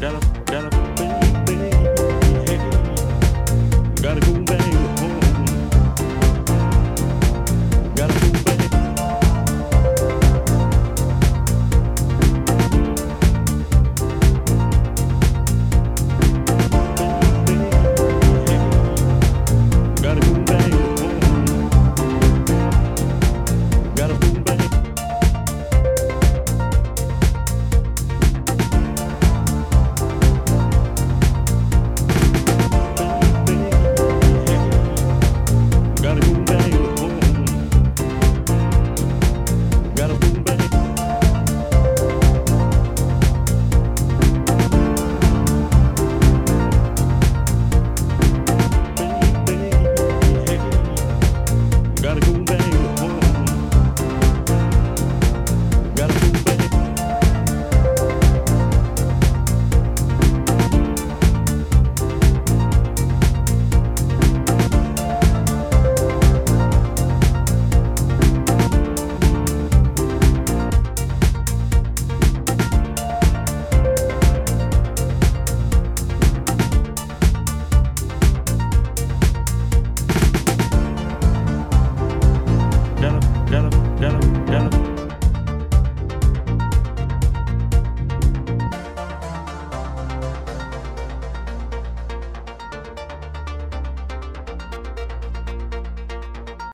[0.00, 0.29] gotta,
[52.02, 52.69] Gotta go back
[83.50, 84.29] Gotta, gotta,